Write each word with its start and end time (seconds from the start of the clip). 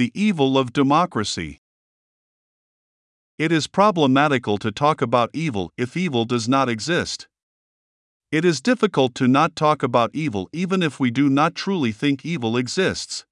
The 0.00 0.12
evil 0.14 0.56
of 0.56 0.72
democracy. 0.72 1.60
It 3.38 3.52
is 3.52 3.66
problematical 3.66 4.56
to 4.56 4.72
talk 4.72 5.02
about 5.02 5.28
evil 5.34 5.74
if 5.76 5.94
evil 5.94 6.24
does 6.24 6.48
not 6.48 6.70
exist. 6.70 7.28
It 8.32 8.42
is 8.42 8.62
difficult 8.62 9.14
to 9.16 9.28
not 9.28 9.54
talk 9.54 9.82
about 9.82 10.14
evil 10.14 10.48
even 10.54 10.82
if 10.82 11.00
we 11.00 11.10
do 11.10 11.28
not 11.28 11.54
truly 11.54 11.92
think 11.92 12.24
evil 12.24 12.56
exists. 12.56 13.26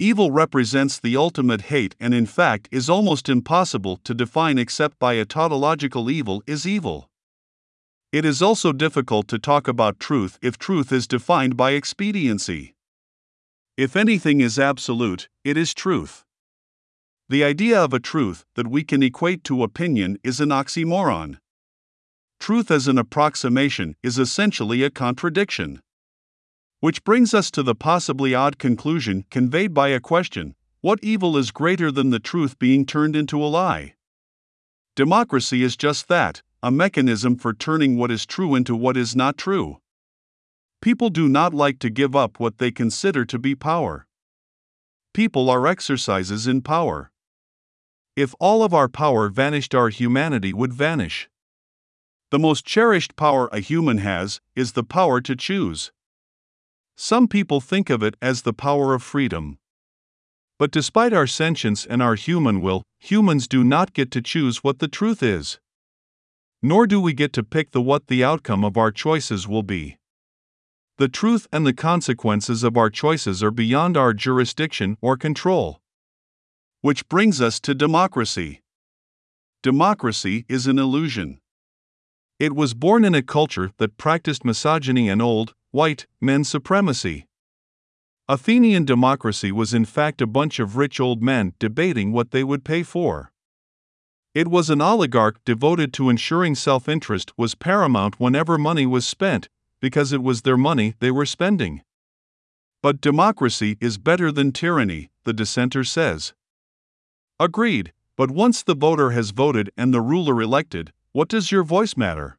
Evil 0.00 0.32
represents 0.32 0.98
the 0.98 1.16
ultimate 1.16 1.62
hate 1.70 1.94
and, 2.00 2.12
in 2.14 2.26
fact, 2.26 2.68
is 2.72 2.90
almost 2.90 3.28
impossible 3.28 3.98
to 3.98 4.12
define 4.12 4.58
except 4.58 4.98
by 4.98 5.12
a 5.12 5.24
tautological 5.24 6.10
evil 6.10 6.42
is 6.48 6.66
evil. 6.66 7.08
It 8.10 8.24
is 8.24 8.42
also 8.42 8.72
difficult 8.72 9.28
to 9.28 9.38
talk 9.38 9.68
about 9.68 10.00
truth 10.00 10.36
if 10.42 10.58
truth 10.58 10.90
is 10.90 11.06
defined 11.06 11.56
by 11.56 11.74
expediency. 11.74 12.74
If 13.80 13.96
anything 13.96 14.42
is 14.42 14.58
absolute, 14.58 15.30
it 15.42 15.56
is 15.56 15.72
truth. 15.72 16.22
The 17.30 17.42
idea 17.42 17.82
of 17.82 17.94
a 17.94 17.98
truth 17.98 18.44
that 18.54 18.66
we 18.66 18.84
can 18.84 19.02
equate 19.02 19.42
to 19.44 19.62
opinion 19.62 20.18
is 20.22 20.38
an 20.38 20.50
oxymoron. 20.50 21.38
Truth 22.38 22.70
as 22.70 22.88
an 22.88 22.98
approximation 22.98 23.96
is 24.02 24.18
essentially 24.18 24.82
a 24.82 24.90
contradiction. 24.90 25.80
Which 26.80 27.02
brings 27.04 27.32
us 27.32 27.50
to 27.52 27.62
the 27.62 27.74
possibly 27.74 28.34
odd 28.34 28.58
conclusion 28.58 29.24
conveyed 29.30 29.72
by 29.72 29.88
a 29.88 29.98
question 29.98 30.56
what 30.82 30.98
evil 31.02 31.38
is 31.38 31.50
greater 31.50 31.90
than 31.90 32.10
the 32.10 32.20
truth 32.20 32.58
being 32.58 32.84
turned 32.84 33.16
into 33.16 33.42
a 33.42 33.48
lie? 33.48 33.94
Democracy 34.94 35.62
is 35.62 35.74
just 35.74 36.06
that 36.08 36.42
a 36.62 36.70
mechanism 36.70 37.34
for 37.34 37.54
turning 37.54 37.96
what 37.96 38.10
is 38.10 38.26
true 38.26 38.54
into 38.54 38.76
what 38.76 38.98
is 38.98 39.16
not 39.16 39.38
true. 39.38 39.78
People 40.82 41.10
do 41.10 41.28
not 41.28 41.52
like 41.52 41.78
to 41.80 41.90
give 41.90 42.16
up 42.16 42.40
what 42.40 42.56
they 42.56 42.70
consider 42.70 43.26
to 43.26 43.38
be 43.38 43.54
power. 43.54 44.06
People 45.12 45.50
are 45.50 45.66
exercises 45.66 46.46
in 46.46 46.62
power. 46.62 47.10
If 48.16 48.34
all 48.40 48.62
of 48.62 48.72
our 48.72 48.88
power 48.88 49.28
vanished, 49.28 49.74
our 49.74 49.90
humanity 49.90 50.54
would 50.54 50.72
vanish. 50.72 51.28
The 52.30 52.38
most 52.38 52.64
cherished 52.64 53.14
power 53.14 53.48
a 53.52 53.60
human 53.60 53.98
has 53.98 54.40
is 54.56 54.72
the 54.72 54.82
power 54.82 55.20
to 55.20 55.36
choose. 55.36 55.92
Some 56.96 57.28
people 57.28 57.60
think 57.60 57.90
of 57.90 58.02
it 58.02 58.16
as 58.22 58.42
the 58.42 58.54
power 58.54 58.94
of 58.94 59.02
freedom. 59.02 59.58
But 60.58 60.70
despite 60.70 61.12
our 61.12 61.26
sentience 61.26 61.84
and 61.84 62.02
our 62.02 62.14
human 62.14 62.62
will, 62.62 62.84
humans 62.98 63.46
do 63.46 63.62
not 63.62 63.92
get 63.92 64.10
to 64.12 64.22
choose 64.22 64.64
what 64.64 64.78
the 64.78 64.88
truth 64.88 65.22
is. 65.22 65.58
Nor 66.62 66.86
do 66.86 67.00
we 67.00 67.12
get 67.12 67.34
to 67.34 67.42
pick 67.42 67.72
the 67.72 67.82
what 67.82 68.06
the 68.06 68.24
outcome 68.24 68.64
of 68.64 68.78
our 68.78 68.90
choices 68.90 69.46
will 69.46 69.62
be. 69.62 69.98
The 71.00 71.08
truth 71.08 71.48
and 71.50 71.66
the 71.66 71.72
consequences 71.72 72.62
of 72.62 72.76
our 72.76 72.90
choices 72.90 73.42
are 73.42 73.50
beyond 73.50 73.96
our 73.96 74.12
jurisdiction 74.12 74.98
or 75.00 75.16
control. 75.16 75.80
Which 76.82 77.08
brings 77.08 77.40
us 77.40 77.58
to 77.60 77.74
democracy. 77.74 78.60
Democracy 79.62 80.44
is 80.46 80.66
an 80.66 80.78
illusion. 80.78 81.40
It 82.38 82.54
was 82.54 82.74
born 82.74 83.06
in 83.06 83.14
a 83.14 83.22
culture 83.22 83.72
that 83.78 83.96
practiced 83.96 84.44
misogyny 84.44 85.08
and 85.08 85.22
old, 85.22 85.54
white, 85.70 86.06
men 86.20 86.44
supremacy. 86.44 87.26
Athenian 88.28 88.84
democracy 88.84 89.50
was 89.50 89.72
in 89.72 89.86
fact 89.86 90.20
a 90.20 90.26
bunch 90.26 90.58
of 90.58 90.76
rich 90.76 91.00
old 91.00 91.22
men 91.22 91.54
debating 91.58 92.12
what 92.12 92.30
they 92.30 92.44
would 92.44 92.62
pay 92.62 92.82
for. 92.82 93.32
It 94.34 94.48
was 94.48 94.68
an 94.68 94.82
oligarch 94.82 95.42
devoted 95.46 95.94
to 95.94 96.10
ensuring 96.10 96.56
self 96.56 96.90
interest 96.90 97.32
was 97.38 97.54
paramount 97.54 98.20
whenever 98.20 98.58
money 98.58 98.84
was 98.84 99.06
spent, 99.06 99.48
because 99.80 100.12
it 100.12 100.22
was 100.22 100.42
their 100.42 100.56
money 100.56 100.94
they 101.00 101.10
were 101.10 101.26
spending. 101.26 101.82
But 102.82 103.00
democracy 103.00 103.76
is 103.80 103.98
better 103.98 104.32
than 104.32 104.52
tyranny, 104.52 105.10
the 105.24 105.32
dissenter 105.32 105.84
says. 105.84 106.32
Agreed, 107.38 107.92
but 108.16 108.30
once 108.30 108.62
the 108.62 108.74
voter 108.74 109.10
has 109.10 109.30
voted 109.30 109.70
and 109.76 109.92
the 109.92 110.00
ruler 110.00 110.40
elected, 110.40 110.92
what 111.12 111.28
does 111.28 111.50
your 111.50 111.62
voice 111.62 111.96
matter? 111.96 112.38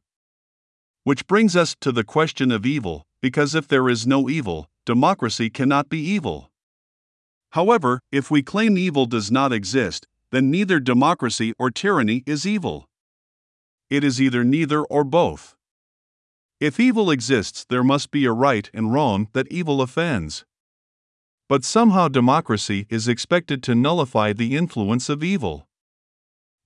Which 1.04 1.26
brings 1.26 1.56
us 1.56 1.76
to 1.80 1.92
the 1.92 2.04
question 2.04 2.52
of 2.52 2.64
evil, 2.64 3.06
because 3.20 3.54
if 3.54 3.66
there 3.66 3.88
is 3.88 4.06
no 4.06 4.28
evil, 4.28 4.68
democracy 4.84 5.50
cannot 5.50 5.88
be 5.88 5.98
evil. 5.98 6.50
However, 7.50 8.00
if 8.10 8.30
we 8.30 8.42
claim 8.42 8.78
evil 8.78 9.06
does 9.06 9.30
not 9.30 9.52
exist, 9.52 10.06
then 10.30 10.50
neither 10.50 10.80
democracy 10.80 11.52
or 11.58 11.70
tyranny 11.70 12.22
is 12.26 12.46
evil. 12.46 12.88
It 13.90 14.02
is 14.04 14.22
either 14.22 14.42
neither 14.42 14.82
or 14.82 15.04
both. 15.04 15.54
If 16.62 16.78
evil 16.78 17.10
exists, 17.10 17.64
there 17.68 17.82
must 17.82 18.12
be 18.12 18.24
a 18.24 18.30
right 18.30 18.70
and 18.72 18.92
wrong 18.92 19.26
that 19.32 19.50
evil 19.50 19.82
offends. 19.82 20.44
But 21.48 21.64
somehow 21.64 22.06
democracy 22.06 22.86
is 22.88 23.08
expected 23.08 23.64
to 23.64 23.74
nullify 23.74 24.32
the 24.32 24.54
influence 24.56 25.08
of 25.08 25.24
evil. 25.24 25.66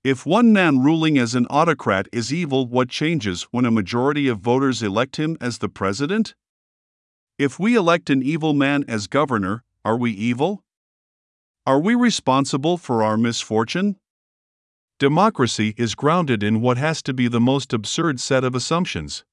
If 0.04 0.26
one 0.26 0.52
man 0.52 0.80
ruling 0.80 1.16
as 1.16 1.34
an 1.34 1.46
autocrat 1.48 2.08
is 2.12 2.30
evil, 2.30 2.66
what 2.66 2.90
changes 2.90 3.44
when 3.52 3.64
a 3.64 3.70
majority 3.70 4.28
of 4.28 4.38
voters 4.38 4.82
elect 4.82 5.16
him 5.16 5.38
as 5.40 5.56
the 5.56 5.68
president? 5.70 6.34
If 7.38 7.58
we 7.58 7.74
elect 7.74 8.10
an 8.10 8.22
evil 8.22 8.52
man 8.52 8.84
as 8.86 9.06
governor, 9.06 9.64
are 9.82 9.96
we 9.96 10.10
evil? 10.10 10.62
Are 11.66 11.80
we 11.80 11.94
responsible 11.94 12.76
for 12.76 13.02
our 13.02 13.16
misfortune? 13.16 13.96
Democracy 14.98 15.72
is 15.78 15.94
grounded 15.94 16.42
in 16.42 16.60
what 16.60 16.76
has 16.76 17.00
to 17.04 17.14
be 17.14 17.28
the 17.28 17.40
most 17.40 17.72
absurd 17.72 18.20
set 18.20 18.44
of 18.44 18.54
assumptions. 18.54 19.24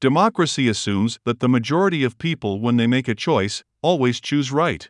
Democracy 0.00 0.66
assumes 0.66 1.20
that 1.26 1.40
the 1.40 1.48
majority 1.48 2.04
of 2.04 2.16
people, 2.16 2.58
when 2.58 2.78
they 2.78 2.86
make 2.86 3.06
a 3.06 3.14
choice, 3.14 3.62
always 3.82 4.18
choose 4.18 4.50
right. 4.50 4.88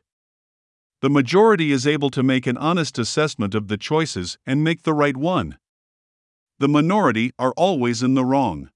The 1.03 1.11
majority 1.11 1.73
is 1.73 1.85
able 1.85 2.11
to 2.11 2.23
make 2.23 2.47
an 2.47 2.57
honest 2.57 2.97
assessment 2.97 3.57
of 3.57 3.67
the 3.67 3.77
choices 3.77 4.39
and 4.47 4.63
make 4.63 4.85
the 4.85 4.95
right 4.95 5.17
one. 5.17 5.59
The 6.61 6.69
minority 6.69 7.33
are 7.41 7.53
always 7.57 8.05
in 8.05 8.15
the 8.15 8.25
wrong. 8.25 8.71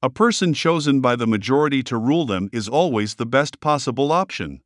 A 0.00 0.10
person 0.10 0.54
chosen 0.54 1.00
by 1.00 1.16
the 1.16 1.26
majority 1.26 1.82
to 1.84 1.96
rule 1.96 2.24
them 2.24 2.48
is 2.52 2.68
always 2.68 3.16
the 3.16 3.26
best 3.26 3.58
possible 3.58 4.12
option. 4.12 4.60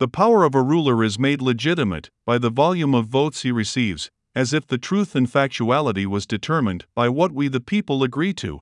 The 0.00 0.08
power 0.08 0.42
of 0.42 0.56
a 0.56 0.62
ruler 0.62 1.04
is 1.04 1.20
made 1.20 1.40
legitimate 1.40 2.10
by 2.26 2.38
the 2.38 2.50
volume 2.50 2.96
of 2.96 3.06
votes 3.06 3.42
he 3.42 3.52
receives, 3.52 4.10
as 4.34 4.52
if 4.52 4.66
the 4.66 4.78
truth 4.78 5.14
and 5.14 5.30
factuality 5.30 6.06
was 6.06 6.26
determined 6.26 6.86
by 6.96 7.08
what 7.08 7.30
we 7.30 7.46
the 7.46 7.60
people 7.60 8.02
agree 8.02 8.32
to. 8.34 8.58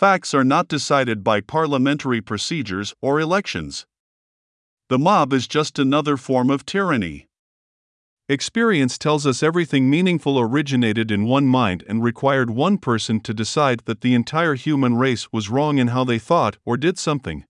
Facts 0.00 0.32
are 0.32 0.44
not 0.44 0.66
decided 0.66 1.22
by 1.22 1.42
parliamentary 1.42 2.22
procedures 2.22 2.94
or 3.02 3.20
elections. 3.20 3.84
The 4.88 4.98
mob 4.98 5.34
is 5.34 5.46
just 5.46 5.78
another 5.78 6.16
form 6.16 6.48
of 6.48 6.64
tyranny. 6.64 7.28
Experience 8.26 8.96
tells 8.96 9.26
us 9.26 9.42
everything 9.42 9.90
meaningful 9.90 10.40
originated 10.40 11.10
in 11.10 11.26
one 11.26 11.46
mind 11.46 11.84
and 11.86 12.02
required 12.02 12.48
one 12.48 12.78
person 12.78 13.20
to 13.20 13.34
decide 13.34 13.80
that 13.84 14.00
the 14.00 14.14
entire 14.14 14.54
human 14.54 14.96
race 14.96 15.30
was 15.34 15.50
wrong 15.50 15.76
in 15.76 15.88
how 15.88 16.04
they 16.04 16.18
thought 16.18 16.56
or 16.64 16.78
did 16.78 16.98
something. 16.98 17.44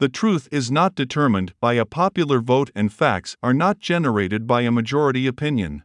The 0.00 0.08
truth 0.08 0.48
is 0.50 0.72
not 0.72 0.96
determined 0.96 1.54
by 1.60 1.74
a 1.74 1.86
popular 1.86 2.40
vote, 2.40 2.72
and 2.74 2.92
facts 2.92 3.36
are 3.44 3.54
not 3.54 3.78
generated 3.78 4.48
by 4.48 4.62
a 4.62 4.72
majority 4.72 5.28
opinion. 5.28 5.84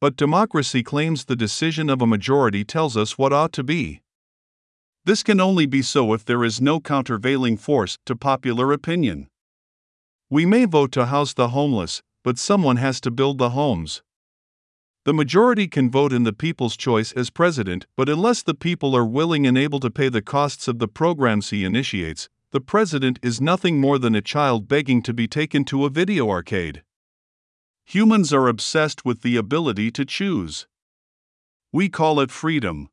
But 0.00 0.14
democracy 0.14 0.84
claims 0.84 1.24
the 1.24 1.34
decision 1.34 1.90
of 1.90 2.00
a 2.00 2.06
majority 2.06 2.62
tells 2.62 2.96
us 2.96 3.18
what 3.18 3.32
ought 3.32 3.52
to 3.54 3.64
be. 3.64 4.02
This 5.10 5.24
can 5.24 5.40
only 5.40 5.66
be 5.66 5.82
so 5.82 6.12
if 6.12 6.24
there 6.24 6.44
is 6.44 6.60
no 6.60 6.78
countervailing 6.78 7.56
force 7.56 7.98
to 8.06 8.14
popular 8.14 8.72
opinion. 8.72 9.26
We 10.30 10.46
may 10.46 10.66
vote 10.66 10.92
to 10.92 11.06
house 11.06 11.34
the 11.34 11.48
homeless, 11.48 12.00
but 12.22 12.38
someone 12.38 12.76
has 12.76 13.00
to 13.00 13.10
build 13.10 13.38
the 13.38 13.50
homes. 13.50 14.02
The 15.04 15.12
majority 15.12 15.66
can 15.66 15.90
vote 15.90 16.12
in 16.12 16.22
the 16.22 16.32
people's 16.32 16.76
choice 16.76 17.10
as 17.10 17.28
president, 17.28 17.88
but 17.96 18.08
unless 18.08 18.44
the 18.44 18.54
people 18.54 18.96
are 18.96 19.04
willing 19.04 19.48
and 19.48 19.58
able 19.58 19.80
to 19.80 19.90
pay 19.90 20.08
the 20.08 20.22
costs 20.22 20.68
of 20.68 20.78
the 20.78 20.86
programs 20.86 21.50
he 21.50 21.64
initiates, 21.64 22.28
the 22.52 22.60
president 22.60 23.18
is 23.20 23.40
nothing 23.40 23.80
more 23.80 23.98
than 23.98 24.14
a 24.14 24.22
child 24.22 24.68
begging 24.68 25.02
to 25.02 25.12
be 25.12 25.26
taken 25.26 25.64
to 25.64 25.86
a 25.86 25.90
video 25.90 26.30
arcade. 26.30 26.84
Humans 27.84 28.32
are 28.32 28.46
obsessed 28.46 29.04
with 29.04 29.22
the 29.22 29.34
ability 29.34 29.90
to 29.90 30.04
choose. 30.04 30.68
We 31.72 31.88
call 31.88 32.20
it 32.20 32.30
freedom. 32.30 32.89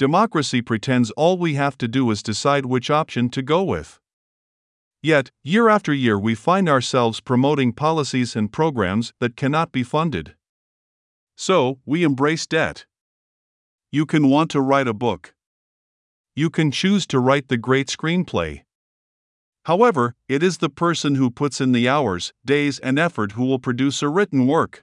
Democracy 0.00 0.62
pretends 0.62 1.10
all 1.10 1.36
we 1.36 1.56
have 1.56 1.76
to 1.76 1.86
do 1.86 2.10
is 2.10 2.22
decide 2.22 2.64
which 2.64 2.88
option 2.88 3.28
to 3.28 3.42
go 3.42 3.62
with. 3.62 4.00
Yet, 5.02 5.30
year 5.44 5.68
after 5.68 5.92
year, 5.92 6.18
we 6.18 6.34
find 6.34 6.70
ourselves 6.70 7.20
promoting 7.20 7.74
policies 7.74 8.34
and 8.34 8.50
programs 8.50 9.12
that 9.20 9.36
cannot 9.36 9.72
be 9.72 9.82
funded. 9.82 10.34
So, 11.36 11.80
we 11.84 12.02
embrace 12.02 12.46
debt. 12.46 12.86
You 13.92 14.06
can 14.06 14.30
want 14.30 14.50
to 14.52 14.62
write 14.62 14.88
a 14.88 14.94
book. 14.94 15.34
You 16.34 16.48
can 16.48 16.70
choose 16.70 17.06
to 17.08 17.18
write 17.18 17.48
the 17.48 17.58
great 17.58 17.88
screenplay. 17.88 18.62
However, 19.66 20.14
it 20.30 20.42
is 20.42 20.56
the 20.56 20.70
person 20.70 21.16
who 21.16 21.30
puts 21.30 21.60
in 21.60 21.72
the 21.72 21.90
hours, 21.90 22.32
days, 22.42 22.78
and 22.78 22.98
effort 22.98 23.32
who 23.32 23.44
will 23.44 23.58
produce 23.58 24.00
a 24.00 24.08
written 24.08 24.46
work. 24.46 24.82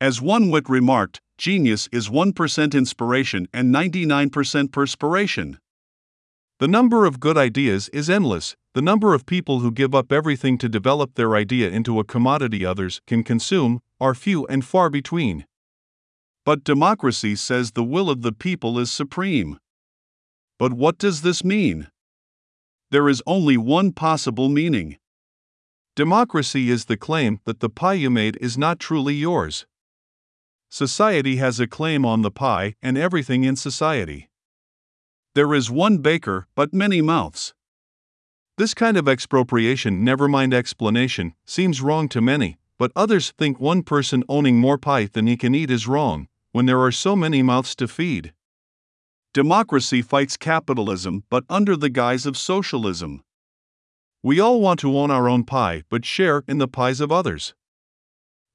As 0.00 0.22
one 0.22 0.50
wit 0.50 0.68
remarked, 0.68 1.20
genius 1.38 1.88
is 1.92 2.08
1% 2.08 2.74
inspiration 2.74 3.48
and 3.52 3.74
99% 3.74 4.72
perspiration. 4.72 5.58
The 6.60 6.68
number 6.68 7.04
of 7.04 7.20
good 7.20 7.36
ideas 7.36 7.88
is 7.90 8.08
endless, 8.08 8.56
the 8.74 8.82
number 8.82 9.14
of 9.14 9.26
people 9.26 9.60
who 9.60 9.70
give 9.70 9.94
up 9.94 10.12
everything 10.12 10.58
to 10.58 10.68
develop 10.68 11.14
their 11.14 11.34
idea 11.34 11.68
into 11.68 11.98
a 11.98 12.04
commodity 12.04 12.64
others 12.64 13.00
can 13.06 13.24
consume 13.24 13.80
are 14.00 14.14
few 14.14 14.46
and 14.46 14.64
far 14.64 14.88
between. 14.90 15.46
But 16.44 16.64
democracy 16.64 17.36
says 17.36 17.72
the 17.72 17.82
will 17.82 18.10
of 18.10 18.22
the 18.22 18.32
people 18.32 18.78
is 18.78 18.92
supreme. 18.92 19.58
But 20.58 20.72
what 20.72 20.98
does 20.98 21.22
this 21.22 21.42
mean? 21.42 21.88
There 22.90 23.08
is 23.08 23.22
only 23.26 23.56
one 23.56 23.92
possible 23.92 24.48
meaning. 24.48 24.98
Democracy 25.96 26.70
is 26.70 26.84
the 26.84 26.96
claim 26.96 27.40
that 27.44 27.60
the 27.60 27.70
pie 27.70 27.94
you 27.94 28.10
made 28.10 28.36
is 28.40 28.58
not 28.58 28.78
truly 28.78 29.14
yours. 29.14 29.66
Society 30.74 31.36
has 31.36 31.60
a 31.60 31.68
claim 31.68 32.04
on 32.04 32.22
the 32.22 32.32
pie 32.32 32.74
and 32.82 32.98
everything 32.98 33.44
in 33.44 33.54
society. 33.54 34.28
There 35.36 35.54
is 35.54 35.70
one 35.70 35.98
baker, 35.98 36.48
but 36.56 36.74
many 36.74 37.00
mouths. 37.00 37.54
This 38.58 38.74
kind 38.74 38.96
of 38.96 39.06
expropriation, 39.06 40.02
never 40.02 40.26
mind 40.26 40.52
explanation, 40.52 41.34
seems 41.44 41.80
wrong 41.80 42.08
to 42.08 42.20
many, 42.20 42.58
but 42.76 42.90
others 42.96 43.32
think 43.38 43.60
one 43.60 43.84
person 43.84 44.24
owning 44.28 44.58
more 44.58 44.76
pie 44.76 45.06
than 45.06 45.28
he 45.28 45.36
can 45.36 45.54
eat 45.54 45.70
is 45.70 45.86
wrong, 45.86 46.26
when 46.50 46.66
there 46.66 46.80
are 46.80 46.90
so 46.90 47.14
many 47.14 47.40
mouths 47.40 47.76
to 47.76 47.86
feed. 47.86 48.32
Democracy 49.32 50.02
fights 50.02 50.36
capitalism, 50.36 51.22
but 51.30 51.44
under 51.48 51.76
the 51.76 51.88
guise 51.88 52.26
of 52.26 52.36
socialism. 52.36 53.22
We 54.24 54.40
all 54.40 54.60
want 54.60 54.80
to 54.80 54.98
own 54.98 55.12
our 55.12 55.28
own 55.28 55.44
pie, 55.44 55.84
but 55.88 56.04
share 56.04 56.42
in 56.48 56.58
the 56.58 56.66
pies 56.66 57.00
of 57.00 57.12
others. 57.12 57.54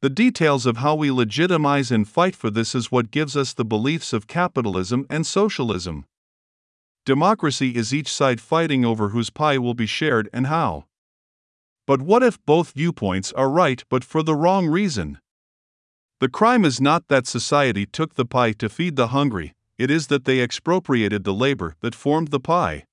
The 0.01 0.09
details 0.09 0.65
of 0.65 0.77
how 0.77 0.95
we 0.95 1.11
legitimize 1.11 1.91
and 1.91 2.07
fight 2.07 2.33
for 2.33 2.49
this 2.49 2.73
is 2.73 2.89
what 2.89 3.11
gives 3.11 3.35
us 3.35 3.53
the 3.53 3.65
beliefs 3.65 4.13
of 4.13 4.27
capitalism 4.27 5.05
and 5.09 5.27
socialism. 5.27 6.05
Democracy 7.05 7.75
is 7.75 7.93
each 7.93 8.09
side 8.09 8.39
fighting 8.39 8.85
over 8.85 9.09
whose 9.09 9.29
pie 9.29 9.57
will 9.57 9.73
be 9.73 9.85
shared 9.85 10.29
and 10.31 10.47
how. 10.47 10.85
But 11.85 12.01
what 12.01 12.23
if 12.23 12.43
both 12.45 12.71
viewpoints 12.71 13.33
are 13.33 13.49
right 13.49 13.83
but 13.89 14.05
for 14.05 14.23
the 14.23 14.35
wrong 14.35 14.67
reason? 14.67 15.19
The 16.21 16.29
crime 16.29 16.63
is 16.63 16.79
not 16.79 17.09
that 17.09 17.27
society 17.27 17.85
took 17.85 18.13
the 18.13 18.25
pie 18.25 18.53
to 18.53 18.69
feed 18.69 18.95
the 18.95 19.07
hungry, 19.07 19.53
it 19.77 19.91
is 19.91 20.07
that 20.07 20.23
they 20.23 20.39
expropriated 20.39 21.25
the 21.25 21.33
labor 21.33 21.75
that 21.81 21.95
formed 21.95 22.29
the 22.29 22.39
pie. 22.39 22.85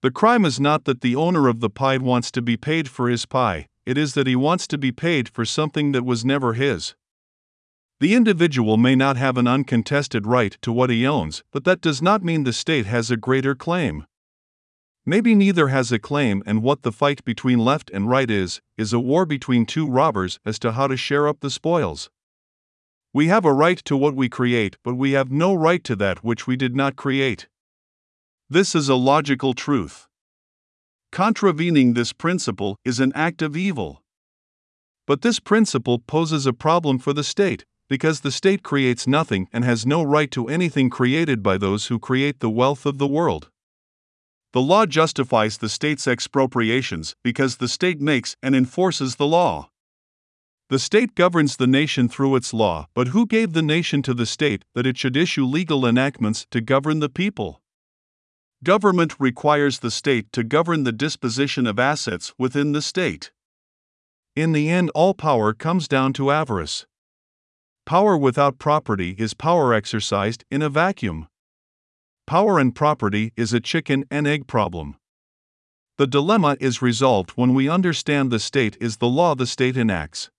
The 0.00 0.10
crime 0.10 0.46
is 0.46 0.58
not 0.58 0.84
that 0.84 1.02
the 1.02 1.16
owner 1.16 1.46
of 1.46 1.60
the 1.60 1.70
pie 1.70 1.98
wants 1.98 2.30
to 2.30 2.40
be 2.40 2.56
paid 2.56 2.88
for 2.88 3.08
his 3.10 3.26
pie, 3.26 3.66
it 3.86 3.96
is 3.96 4.14
that 4.14 4.26
he 4.26 4.36
wants 4.36 4.66
to 4.66 4.76
be 4.76 4.92
paid 4.92 5.28
for 5.28 5.44
something 5.44 5.92
that 5.92 6.04
was 6.04 6.24
never 6.24 6.52
his. 6.54 6.94
The 8.00 8.14
individual 8.14 8.76
may 8.76 8.94
not 8.94 9.16
have 9.16 9.38
an 9.38 9.46
uncontested 9.46 10.26
right 10.26 10.58
to 10.60 10.70
what 10.70 10.90
he 10.90 11.06
owns, 11.06 11.44
but 11.50 11.64
that 11.64 11.80
does 11.80 12.02
not 12.02 12.22
mean 12.22 12.44
the 12.44 12.52
state 12.52 12.84
has 12.84 13.10
a 13.10 13.16
greater 13.16 13.54
claim. 13.54 14.04
Maybe 15.06 15.34
neither 15.36 15.68
has 15.68 15.92
a 15.92 16.00
claim, 16.00 16.42
and 16.44 16.62
what 16.62 16.82
the 16.82 16.92
fight 16.92 17.24
between 17.24 17.60
left 17.60 17.90
and 17.94 18.10
right 18.10 18.30
is, 18.30 18.60
is 18.76 18.92
a 18.92 19.00
war 19.00 19.24
between 19.24 19.64
two 19.64 19.86
robbers 19.86 20.40
as 20.44 20.58
to 20.58 20.72
how 20.72 20.88
to 20.88 20.96
share 20.96 21.28
up 21.28 21.40
the 21.40 21.48
spoils. 21.48 22.10
We 23.14 23.28
have 23.28 23.44
a 23.44 23.52
right 23.52 23.78
to 23.84 23.96
what 23.96 24.16
we 24.16 24.28
create, 24.28 24.76
but 24.82 24.96
we 24.96 25.12
have 25.12 25.30
no 25.30 25.54
right 25.54 25.82
to 25.84 25.96
that 25.96 26.24
which 26.24 26.46
we 26.46 26.56
did 26.56 26.76
not 26.76 26.96
create. 26.96 27.46
This 28.50 28.74
is 28.74 28.88
a 28.88 28.94
logical 28.94 29.54
truth. 29.54 30.05
Contravening 31.12 31.94
this 31.94 32.12
principle 32.12 32.76
is 32.84 33.00
an 33.00 33.12
act 33.14 33.42
of 33.42 33.56
evil. 33.56 34.02
But 35.06 35.22
this 35.22 35.40
principle 35.40 35.98
poses 36.00 36.46
a 36.46 36.52
problem 36.52 36.98
for 36.98 37.12
the 37.12 37.24
state, 37.24 37.64
because 37.88 38.20
the 38.20 38.32
state 38.32 38.62
creates 38.62 39.06
nothing 39.06 39.48
and 39.52 39.64
has 39.64 39.86
no 39.86 40.02
right 40.02 40.30
to 40.32 40.48
anything 40.48 40.90
created 40.90 41.42
by 41.42 41.56
those 41.56 41.86
who 41.86 41.98
create 41.98 42.40
the 42.40 42.50
wealth 42.50 42.84
of 42.84 42.98
the 42.98 43.06
world. 43.06 43.50
The 44.52 44.60
law 44.60 44.86
justifies 44.86 45.58
the 45.58 45.68
state's 45.68 46.06
expropriations 46.06 47.14
because 47.22 47.58
the 47.58 47.68
state 47.68 48.00
makes 48.00 48.36
and 48.42 48.56
enforces 48.56 49.16
the 49.16 49.26
law. 49.26 49.70
The 50.68 50.78
state 50.80 51.14
governs 51.14 51.56
the 51.56 51.68
nation 51.68 52.08
through 52.08 52.34
its 52.34 52.52
law, 52.52 52.88
but 52.94 53.08
who 53.08 53.26
gave 53.26 53.52
the 53.52 53.62
nation 53.62 54.02
to 54.02 54.14
the 54.14 54.26
state 54.26 54.64
that 54.74 54.86
it 54.86 54.98
should 54.98 55.16
issue 55.16 55.44
legal 55.44 55.86
enactments 55.86 56.46
to 56.50 56.60
govern 56.60 56.98
the 56.98 57.08
people? 57.08 57.62
Government 58.64 59.14
requires 59.18 59.80
the 59.80 59.90
state 59.90 60.32
to 60.32 60.42
govern 60.42 60.84
the 60.84 60.92
disposition 60.92 61.66
of 61.66 61.78
assets 61.78 62.32
within 62.38 62.72
the 62.72 62.80
state. 62.80 63.30
In 64.34 64.52
the 64.52 64.70
end, 64.70 64.90
all 64.94 65.14
power 65.14 65.52
comes 65.52 65.86
down 65.86 66.12
to 66.14 66.30
avarice. 66.30 66.86
Power 67.84 68.16
without 68.16 68.58
property 68.58 69.14
is 69.18 69.34
power 69.34 69.74
exercised 69.74 70.44
in 70.50 70.62
a 70.62 70.70
vacuum. 70.70 71.28
Power 72.26 72.58
and 72.58 72.74
property 72.74 73.32
is 73.36 73.52
a 73.52 73.60
chicken 73.60 74.04
and 74.10 74.26
egg 74.26 74.46
problem. 74.46 74.96
The 75.98 76.06
dilemma 76.06 76.56
is 76.58 76.82
resolved 76.82 77.30
when 77.32 77.54
we 77.54 77.68
understand 77.68 78.30
the 78.30 78.40
state 78.40 78.76
is 78.80 78.96
the 78.96 79.08
law 79.08 79.34
the 79.34 79.46
state 79.46 79.76
enacts. 79.76 80.30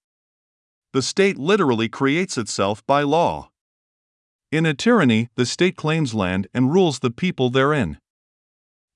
The 0.91 1.01
state 1.01 1.37
literally 1.37 1.87
creates 1.87 2.37
itself 2.37 2.85
by 2.85 3.03
law. 3.03 3.51
In 4.51 4.65
a 4.65 4.73
tyranny, 4.73 5.29
the 5.35 5.45
state 5.45 5.75
claims 5.75 6.13
land 6.13 6.47
and 6.53 6.73
rules 6.73 6.99
the 6.99 7.11
people 7.11 7.49
therein. 7.49 7.99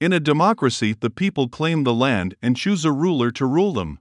In 0.00 0.12
a 0.12 0.20
democracy, 0.20 0.94
the 0.98 1.10
people 1.10 1.48
claim 1.48 1.82
the 1.82 1.92
land 1.92 2.36
and 2.40 2.56
choose 2.56 2.84
a 2.84 2.92
ruler 2.92 3.32
to 3.32 3.44
rule 3.44 3.72
them. 3.72 3.98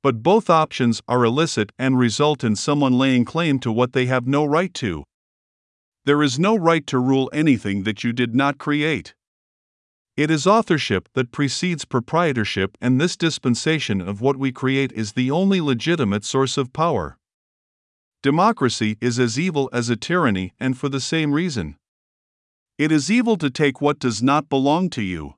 But 0.00 0.22
both 0.22 0.48
options 0.48 1.02
are 1.08 1.24
illicit 1.24 1.72
and 1.76 1.98
result 1.98 2.44
in 2.44 2.54
someone 2.54 2.96
laying 2.96 3.24
claim 3.24 3.58
to 3.60 3.72
what 3.72 3.94
they 3.94 4.06
have 4.06 4.28
no 4.28 4.44
right 4.44 4.72
to. 4.74 5.02
There 6.04 6.22
is 6.22 6.38
no 6.38 6.54
right 6.56 6.86
to 6.86 6.98
rule 6.98 7.30
anything 7.32 7.82
that 7.82 8.04
you 8.04 8.12
did 8.12 8.34
not 8.34 8.58
create. 8.58 9.14
It 10.16 10.30
is 10.30 10.46
authorship 10.46 11.08
that 11.14 11.32
precedes 11.32 11.84
proprietorship, 11.84 12.76
and 12.80 13.00
this 13.00 13.16
dispensation 13.16 14.00
of 14.00 14.20
what 14.20 14.36
we 14.36 14.52
create 14.52 14.92
is 14.92 15.12
the 15.12 15.30
only 15.30 15.60
legitimate 15.60 16.24
source 16.24 16.56
of 16.56 16.72
power. 16.72 17.16
Democracy 18.22 18.98
is 19.00 19.18
as 19.18 19.36
evil 19.36 19.68
as 19.72 19.88
a 19.88 19.96
tyranny, 19.96 20.52
and 20.60 20.78
for 20.78 20.88
the 20.88 21.00
same 21.00 21.32
reason. 21.32 21.76
It 22.82 22.90
is 22.90 23.12
evil 23.12 23.36
to 23.36 23.48
take 23.48 23.80
what 23.80 24.00
does 24.00 24.24
not 24.24 24.48
belong 24.48 24.90
to 24.90 25.02
you. 25.02 25.34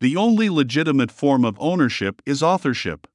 The 0.00 0.16
only 0.16 0.48
legitimate 0.48 1.10
form 1.10 1.44
of 1.44 1.56
ownership 1.58 2.22
is 2.24 2.40
authorship. 2.40 3.08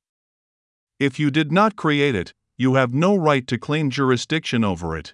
If 0.99 1.17
you 1.17 1.31
did 1.31 1.49
not 1.49 1.77
create 1.77 2.13
it, 2.13 2.33
you 2.57 2.73
have 2.73 2.93
no 2.93 3.15
right 3.15 3.47
to 3.47 3.57
claim 3.57 3.89
jurisdiction 3.89 4.65
over 4.65 4.97
it. 4.97 5.13